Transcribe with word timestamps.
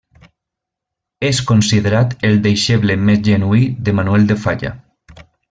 És 1.29 1.41
considerat 1.51 2.15
el 2.31 2.41
deixeble 2.47 2.97
més 3.11 3.21
genuí 3.29 3.63
de 3.91 3.95
Manuel 4.01 4.27
de 4.33 4.41
Falla. 4.47 4.75